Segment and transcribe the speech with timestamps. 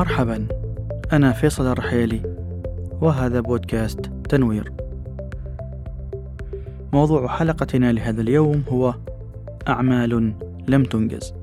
[0.00, 0.48] مرحبا
[1.12, 2.36] أنا فيصل الرحيلي
[3.00, 4.72] وهذا بودكاست تنوير.
[6.92, 8.94] موضوع حلقتنا لهذا اليوم هو
[9.68, 10.34] أعمال
[10.68, 11.34] لم تنجز.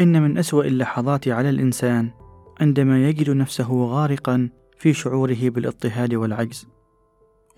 [0.00, 2.10] إن من أسوأ اللحظات على الإنسان
[2.60, 6.68] عندما يجد نفسه غارقا في شعوره بالاضطهاد والعجز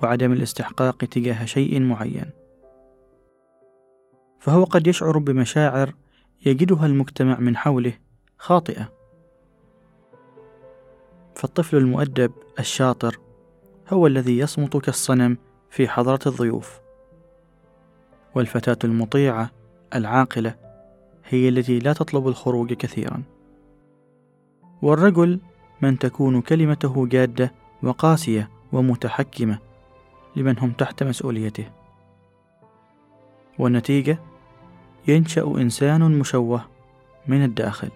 [0.02, 2.39] وعدم الاستحقاق تجاه شيء معين.
[4.40, 5.94] فهو قد يشعر بمشاعر
[6.46, 7.92] يجدها المجتمع من حوله
[8.38, 8.92] خاطئة.
[11.34, 13.18] فالطفل المؤدب الشاطر
[13.88, 15.36] هو الذي يصمت كالصنم
[15.70, 16.80] في حضرة الضيوف.
[18.34, 19.50] والفتاة المطيعة
[19.94, 20.54] العاقلة
[21.28, 23.22] هي التي لا تطلب الخروج كثيرا.
[24.82, 25.40] والرجل
[25.82, 27.52] من تكون كلمته جادة
[27.82, 29.58] وقاسية ومتحكمة
[30.36, 31.70] لمن هم تحت مسؤوليته.
[33.58, 34.29] والنتيجة
[35.08, 36.64] ينشأ إنسان مشوه
[37.26, 37.90] من الداخل.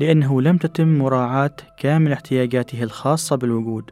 [0.00, 3.90] لأنه لم تتم مراعاة كامل احتياجاته الخاصة بالوجود.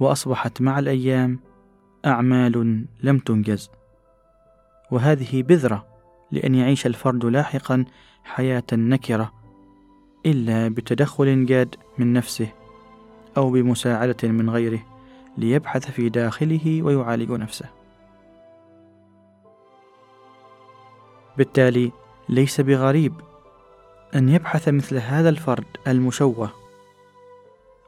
[0.00, 1.40] وأصبحت مع الأيام
[2.06, 3.70] أعمال لم تنجز.
[4.90, 5.86] وهذه بذرة
[6.30, 7.84] لأن يعيش الفرد لاحقا
[8.24, 9.32] حياة نكرة
[10.26, 12.48] إلا بتدخل جاد من نفسه
[13.36, 14.80] أو بمساعدة من غيره
[15.38, 17.81] ليبحث في داخله ويعالج نفسه.
[21.38, 21.92] بالتالي
[22.28, 23.12] ليس بغريب
[24.14, 26.50] أن يبحث مثل هذا الفرد المشوه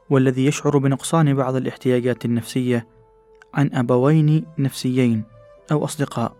[0.09, 2.87] والذي يشعر بنقصان بعض الاحتياجات النفسية
[3.53, 5.23] عن أبوين نفسيين
[5.71, 6.35] أو أصدقاء.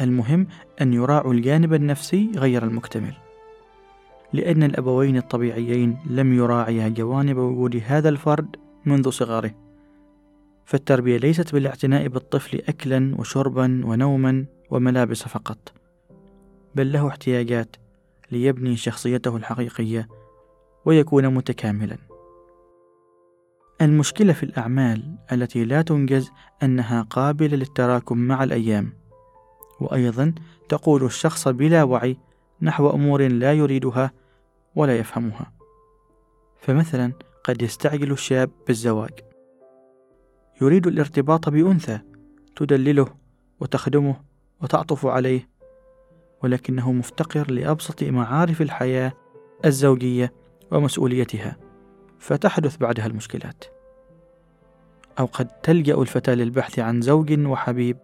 [0.00, 0.46] المهم
[0.80, 3.14] أن يراعوا الجانب النفسي غير المكتمل
[4.32, 9.54] لأن الأبوين الطبيعيين لم يراعيا جوانب وجود هذا الفرد منذ صغره.
[10.64, 15.77] فالتربية ليست بالاعتناء بالطفل اكلا وشربا ونوما وملابس فقط
[16.74, 17.76] بل له احتياجات
[18.30, 20.08] ليبني شخصيته الحقيقية
[20.84, 21.98] ويكون متكاملا.
[23.80, 26.30] المشكلة في الأعمال التي لا تنجز
[26.62, 28.92] أنها قابلة للتراكم مع الأيام
[29.80, 30.34] وأيضا
[30.68, 32.16] تقود الشخص بلا وعي
[32.62, 34.12] نحو أمور لا يريدها
[34.74, 35.52] ولا يفهمها.
[36.60, 37.12] فمثلا
[37.44, 39.10] قد يستعجل الشاب بالزواج.
[40.62, 42.00] يريد الارتباط بأنثى
[42.56, 43.14] تدلله
[43.60, 44.16] وتخدمه
[44.62, 45.48] وتعطف عليه
[46.42, 49.12] ولكنه مفتقر لأبسط معارف الحياة
[49.64, 50.32] الزوجية
[50.70, 51.56] ومسؤوليتها
[52.18, 53.64] فتحدث بعدها المشكلات.
[55.18, 57.98] أو قد تلجأ الفتاة للبحث عن زوج وحبيب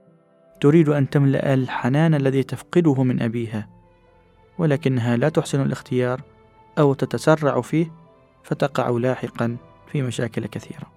[0.60, 3.68] تريد أن تملأ الحنان الذي تفقده من أبيها
[4.58, 6.22] ولكنها لا تحسن الاختيار
[6.78, 7.92] أو تتسرع فيه
[8.42, 9.56] فتقع لاحقا
[9.92, 10.93] في مشاكل كثيرة.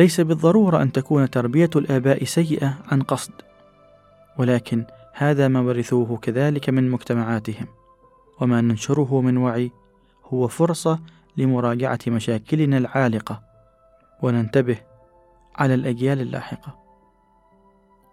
[0.00, 3.32] ليس بالضرورة أن تكون تربية الآباء سيئة عن قصد
[4.38, 4.84] ولكن
[5.14, 7.66] هذا ما ورثوه كذلك من مجتمعاتهم
[8.40, 9.70] وما ننشره من وعي
[10.24, 11.00] هو فرصة
[11.36, 13.42] لمراجعة مشاكلنا العالقة
[14.22, 14.76] وننتبه
[15.56, 16.78] على الأجيال اللاحقة.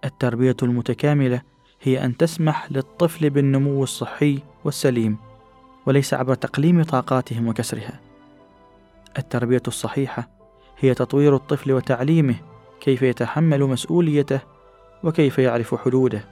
[0.05, 1.41] التربية المتكاملة
[1.81, 5.17] هي أن تسمح للطفل بالنمو الصحي والسليم
[5.85, 7.99] وليس عبر تقليم طاقاتهم وكسرها.
[9.17, 10.36] التربية الصحيحة
[10.77, 12.35] هي تطوير الطفل وتعليمه
[12.79, 14.39] كيف يتحمل مسؤوليته
[15.03, 16.23] وكيف يعرف حدوده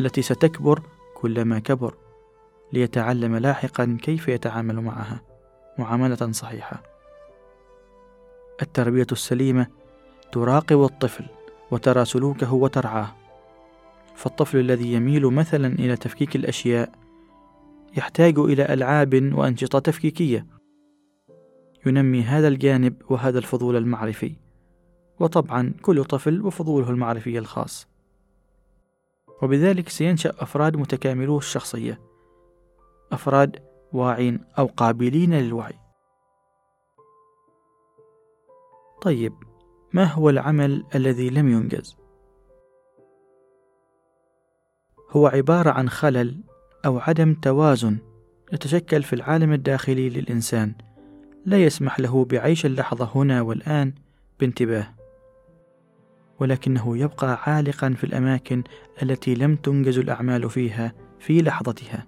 [0.00, 0.82] التي ستكبر
[1.14, 1.94] كلما كبر
[2.72, 5.20] ليتعلم لاحقا كيف يتعامل معها
[5.78, 6.82] معاملة صحيحة.
[8.62, 9.66] التربية السليمة
[10.32, 11.24] تراقب الطفل
[11.70, 13.14] وترى سلوكه وترعاه.
[14.14, 16.92] فالطفل الذي يميل مثلا إلى تفكيك الأشياء
[17.96, 20.46] يحتاج إلى ألعاب وأنشطة تفكيكية
[21.86, 24.36] ينمي هذا الجانب وهذا الفضول المعرفي.
[25.20, 27.88] وطبعا كل طفل وفضوله المعرفي الخاص.
[29.42, 32.00] وبذلك سينشأ أفراد متكاملو الشخصية.
[33.12, 33.62] أفراد
[33.92, 35.74] واعين أو قابلين للوعي.
[39.02, 39.32] طيب
[39.92, 41.96] ما هو العمل الذي لم ينجز؟
[45.10, 46.44] هو عبارة عن خلل
[46.86, 47.98] أو عدم توازن
[48.52, 50.74] يتشكل في العالم الداخلي للإنسان.
[51.46, 53.92] لا يسمح له بعيش اللحظة هنا والآن
[54.40, 54.86] بانتباه
[56.40, 58.62] ولكنه يبقى عالقا في الأماكن
[59.02, 62.06] التي لم تنجز الأعمال فيها في لحظتها.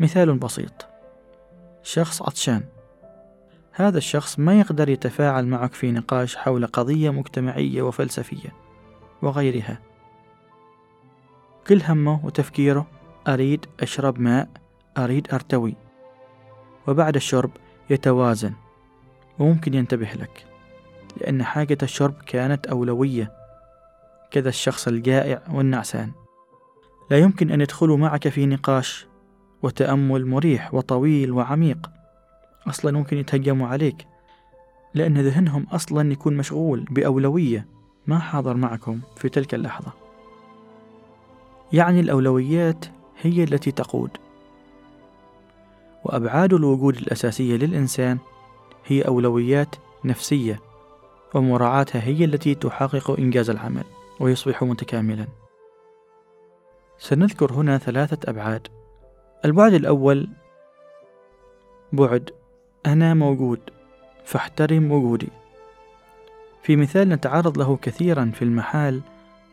[0.00, 0.86] مثال بسيط.
[1.82, 2.62] شخص عطشان.
[3.72, 8.54] هذا الشخص ما يقدر يتفاعل معك في نقاش حول قضية مجتمعية وفلسفية
[9.22, 9.78] وغيرها.
[11.66, 12.86] كل همه وتفكيره
[13.28, 14.48] أريد أشرب ماء
[14.98, 15.89] أريد أرتوي.
[16.90, 17.50] وبعد الشرب
[17.90, 18.52] يتوازن
[19.38, 20.46] وممكن ينتبه لك
[21.16, 23.32] لأن حاجة الشرب كانت أولوية
[24.30, 26.12] كذا الشخص الجائع والنعسان.
[27.10, 29.06] لا يمكن أن يدخلوا معك في نقاش
[29.62, 31.90] وتأمل مريح وطويل وعميق.
[32.66, 34.06] أصلا ممكن يتهجموا عليك
[34.94, 37.66] لأن ذهنهم أصلا يكون مشغول بأولوية
[38.06, 39.92] ما حاضر معكم في تلك اللحظة.
[41.72, 42.84] يعني الأولويات
[43.22, 44.10] هي التي تقود.
[46.04, 48.18] وأبعاد الوجود الأساسية للإنسان
[48.86, 50.60] هي أولويات نفسية
[51.34, 53.84] ومراعاتها هي التي تحقق إنجاز العمل
[54.20, 55.26] ويصبح متكاملا.
[56.98, 58.68] سنذكر هنا ثلاثة أبعاد.
[59.44, 60.28] البعد الأول
[61.92, 62.30] بعد
[62.86, 63.60] أنا موجود
[64.24, 65.28] فاحترم وجودي.
[66.62, 69.00] في مثال نتعرض له كثيرا في المحال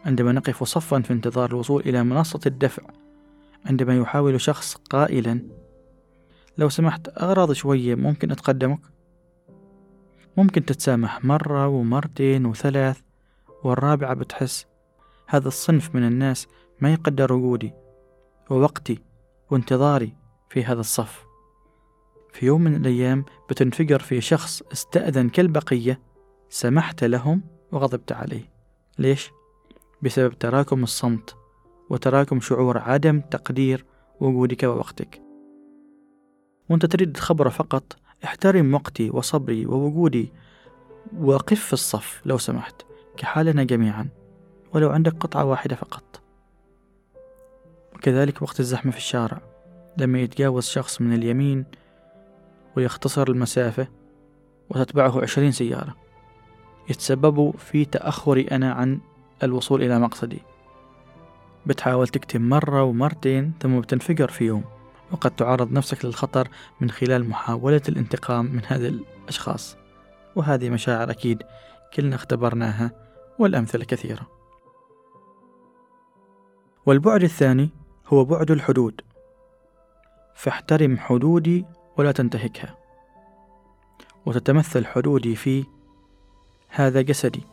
[0.05, 2.83] عندما نقف صفا في انتظار الوصول إلى منصة الدفع
[3.65, 5.41] عندما يحاول شخص قائلا
[6.57, 8.79] لو سمحت أغراض شوية ممكن أتقدمك؟
[10.37, 12.99] ممكن تتسامح مرة ومرتين وثلاث
[13.63, 14.65] والرابعة بتحس
[15.27, 16.47] هذا الصنف من الناس
[16.81, 17.73] ما يقدر وجودي
[18.49, 18.99] ووقتي
[19.51, 20.15] وانتظاري
[20.49, 21.25] في هذا الصف.
[22.33, 26.01] في يوم من الأيام بتنفجر في شخص استأذن كالبقية
[26.49, 28.51] سمحت لهم وغضبت عليه.
[28.99, 29.31] ليش؟
[30.01, 31.35] بسبب تراكم الصمت
[31.89, 33.85] وتراكم شعور عدم تقدير
[34.19, 35.26] وجودك ووقتك.
[36.69, 40.31] وانت تريد خبره فقط احترم وقتي وصبري ووجودي
[41.19, 42.81] وقف في الصف لو سمحت
[43.17, 44.09] كحالنا جميعا
[44.73, 46.21] ولو عندك قطعة واحدة فقط.
[47.95, 49.41] وكذلك وقت الزحمة في الشارع
[49.97, 51.65] لما يتجاوز شخص من اليمين
[52.75, 53.87] ويختصر المسافة
[54.69, 55.95] وتتبعه عشرين سيارة
[56.89, 58.99] يتسببوا في تأخري أنا عن
[59.43, 60.41] الوصول إلى مقصدي.
[61.65, 64.63] بتحاول تكتم مرة ومرتين ثم بتنفجر في يوم.
[65.11, 66.47] وقد تعرض نفسك للخطر
[66.81, 69.77] من خلال محاولة الانتقام من هذه الأشخاص.
[70.35, 71.43] وهذه مشاعر أكيد
[71.93, 72.91] كلنا اختبرناها
[73.39, 74.27] والأمثلة كثيرة.
[76.85, 77.69] والبعد الثاني
[78.07, 79.01] هو بعد الحدود.
[80.35, 81.65] فاحترم حدودي
[81.97, 82.77] ولا تنتهكها.
[84.25, 85.65] وتتمثل حدودي في
[86.69, 87.43] هذا جسدي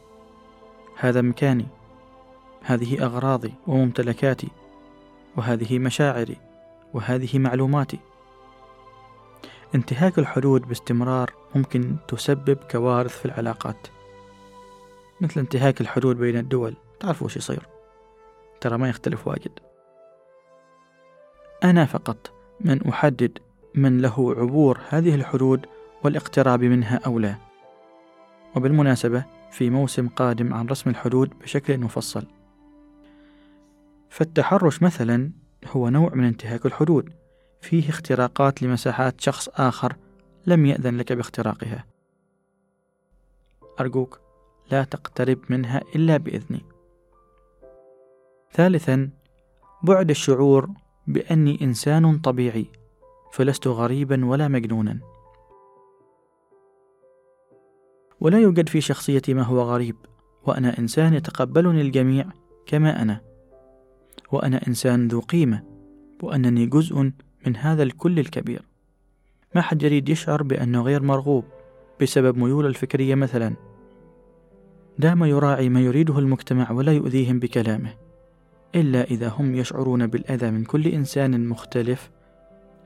[0.97, 1.67] هذا مكاني
[2.63, 4.49] هذه أغراضي وممتلكاتي
[5.37, 6.54] وهذه مشاعري.
[6.95, 7.99] وهذه معلوماتي.
[9.75, 13.87] انتهاك الحدود باستمرار ممكن تسبب كوارث في العلاقات.
[15.21, 17.67] مثل انتهاك الحدود بين الدول تعرفوا وش يصير.
[18.61, 19.53] ترى ما يختلف واجد.
[21.65, 23.39] أنا فقط من أحدد
[23.75, 25.67] من له عبور هذه الحدود
[26.05, 27.37] والاقتراب منها أو لا.
[28.57, 32.27] وبالمناسبة في موسم قادم عن رسم الحدود بشكل مفصل.
[34.11, 35.31] فالتحرش مثلا
[35.67, 37.13] هو نوع من انتهاك الحدود.
[37.61, 39.97] فيه اختراقات لمساحات شخص آخر
[40.47, 41.85] لم يأذن لك باختراقها.
[43.81, 44.21] أرجوك
[44.71, 46.65] لا تقترب منها إلا بإذني.
[48.53, 49.11] ثالثا
[49.83, 50.71] بعد الشعور
[51.07, 52.67] بأني إنسان طبيعي
[53.33, 55.01] فلست غريبا ولا مجنونا.
[58.21, 59.97] ولا يوجد في شخصيتي ما هو غريب
[60.47, 62.27] وأنا إنسان يتقبلني الجميع
[62.67, 63.34] كما أنا.
[64.35, 65.63] وأنا إنسان ذو قيمة
[66.23, 67.11] وأنني جزء
[67.47, 68.63] من هذا الكل الكبير.
[69.55, 71.45] ما حد يريد يشعر بأنه غير مرغوب
[72.03, 73.55] بسبب ميول الفكرية مثلا.
[74.99, 77.95] دام يراعي ما يريده المجتمع ولا يؤذيهم بكلامه
[78.75, 82.11] إلا إذا هم يشعرون بالأذى من كل إنسان مختلف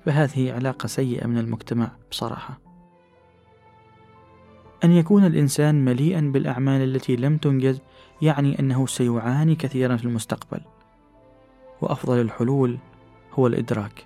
[0.05, 2.61] فهذه علاقة سيئة من المجتمع بصراحة.
[4.85, 7.81] أن يكون الإنسان مليئا بالأعمال التي لم تنجز
[8.23, 10.61] يعني أنه سيعاني كثيرا في المستقبل.
[11.80, 12.78] وأفضل الحلول
[13.32, 14.04] هو الإدراك.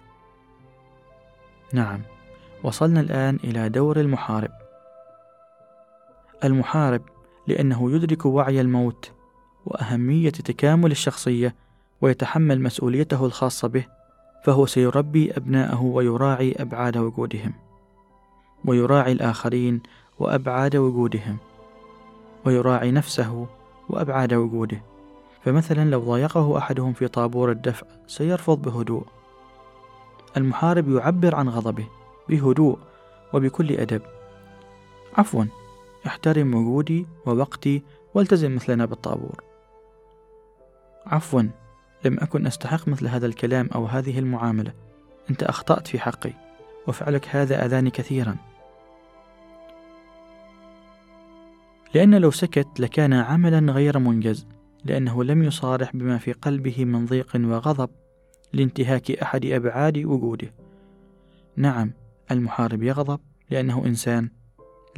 [1.72, 2.00] نعم
[2.64, 4.50] وصلنا الآن إلى دور المحارب.
[6.44, 7.02] المحارب
[7.46, 9.10] لأنه يدرك وعي الموت
[9.66, 11.54] وأهمية تكامل الشخصية
[12.00, 13.84] ويتحمل مسؤوليته الخاصة به
[14.44, 17.52] فهو سيربي أبناءه ويراعي أبعاد وجودهم
[18.64, 19.82] ويراعي الآخرين
[20.18, 21.36] وأبعاد وجودهم
[22.44, 23.46] ويراعي نفسه
[23.88, 24.91] وأبعاد وجوده.
[25.44, 29.06] فمثلا لو ضايقه أحدهم في طابور الدفع سيرفض بهدوء.
[30.36, 31.88] المحارب يعبر عن غضبه
[32.28, 32.78] بهدوء
[33.34, 34.02] وبكل أدب.
[35.18, 35.44] عفوا
[36.06, 37.82] احترم وجودي ووقتي
[38.14, 39.42] والتزم مثلنا بالطابور.
[41.06, 41.42] عفوا
[42.04, 44.72] لم أكن أستحق مثل هذا الكلام أو هذه المعاملة.
[45.30, 46.32] أنت أخطأت في حقي
[46.88, 48.36] وفعلك هذا أذاني كثيرا.
[51.94, 54.46] لأن لو سكت لكان عملا غير منجز.
[54.84, 57.90] لأنه لم يصارح بما في قلبه من ضيق وغضب
[58.52, 60.54] لانتهاك أحد أبعاد وجوده.
[61.56, 61.92] نعم
[62.30, 63.20] المحارب يغضب
[63.50, 64.30] لأنه إنسان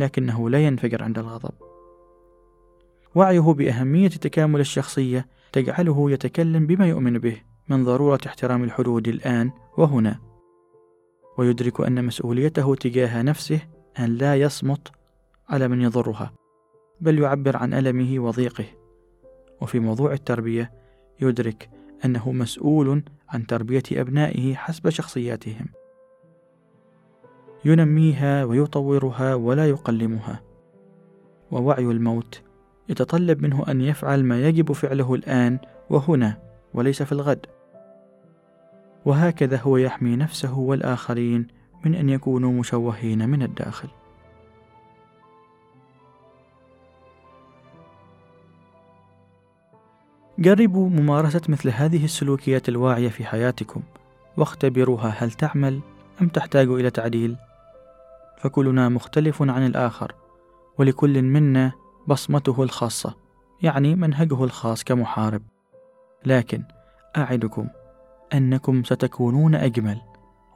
[0.00, 1.54] لكنه لا ينفجر عند الغضب.
[3.14, 10.20] وعيه بأهمية تكامل الشخصية تجعله يتكلم بما يؤمن به من ضرورة احترام الحدود الآن وهنا.
[11.38, 13.60] ويدرك أن مسؤوليته تجاه نفسه
[13.98, 14.92] أن لا يصمت
[15.48, 16.32] على من يضرها
[17.00, 18.83] بل يعبر عن ألمه وضيقه.
[19.64, 20.72] وفي موضوع التربية
[21.20, 21.70] يدرك
[22.04, 25.66] أنه مسؤول عن تربية أبنائه حسب شخصياتهم.
[27.64, 30.40] ينميها ويطورها ولا يقلمها.
[31.50, 32.42] ووعي الموت
[32.88, 35.58] يتطلب منه أن يفعل ما يجب فعله الآن
[35.90, 36.38] وهنا
[36.74, 37.46] وليس في الغد.
[39.04, 41.46] وهكذا هو يحمي نفسه والآخرين
[41.84, 43.88] من أن يكونوا مشوهين من الداخل.
[50.44, 53.80] جربوا ممارسة مثل هذه السلوكيات الواعية في حياتكم
[54.36, 55.80] واختبروها هل تعمل
[56.22, 57.36] أم تحتاج إلى تعديل.
[58.38, 60.14] فكلنا مختلف عن الآخر
[60.78, 61.72] ولكل منا
[62.06, 63.14] بصمته الخاصة
[63.62, 65.42] يعني منهجه الخاص كمحارب.
[66.26, 66.62] لكن
[67.16, 67.68] أعدكم
[68.34, 70.00] أنكم ستكونون أجمل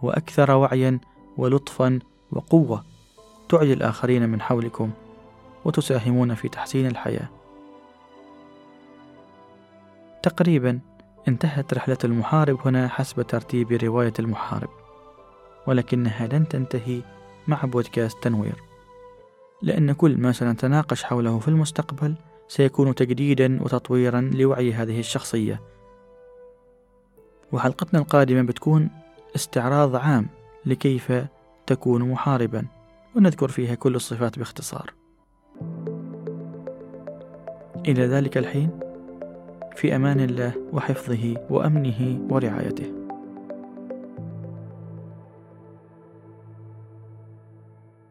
[0.02, 0.98] وأكثر وعيا
[1.36, 1.98] ولطفا
[2.32, 2.84] وقوة
[3.48, 4.90] تعدي الآخرين من حولكم
[5.64, 7.37] وتساهمون في تحسين الحياة.
[10.22, 10.80] تقريبا
[11.28, 14.68] انتهت رحلة المحارب هنا حسب ترتيب رواية المحارب
[15.66, 17.02] ولكنها لن تنتهي
[17.48, 18.62] مع بودكاست تنوير.
[19.62, 22.14] لأن كل ما سنتناقش حوله في المستقبل
[22.48, 25.60] سيكون تجديدا وتطويرا لوعي هذه الشخصية.
[27.52, 28.90] وحلقتنا القادمة بتكون
[29.36, 30.28] استعراض عام
[30.66, 31.12] لكيف
[31.66, 32.66] تكون محاربا
[33.16, 34.94] ونذكر فيها كل الصفات باختصار.
[37.86, 38.77] إلى ذلك الحين
[39.78, 42.97] في أمان الله وحفظه وأمنه ورعايته.